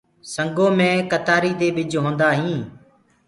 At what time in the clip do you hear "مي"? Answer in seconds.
1.59-1.69